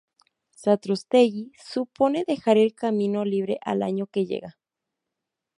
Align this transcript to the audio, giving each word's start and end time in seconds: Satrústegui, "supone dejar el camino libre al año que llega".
Satrústegui, 0.61 1.43
"supone 1.65 2.23
dejar 2.31 2.57
el 2.57 2.73
camino 2.73 3.23
libre 3.23 3.59
al 3.61 3.83
año 3.83 4.07
que 4.07 4.25
llega". 4.25 4.57